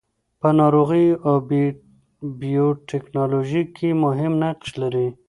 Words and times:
په 0.39 0.49
ناروغیو 0.59 1.19
او 1.27 1.35
بیوټیکنالوژي 2.41 3.63
کې 3.75 3.89
مهم 4.03 4.31
نقش 4.43 4.69
لري. 4.81 5.07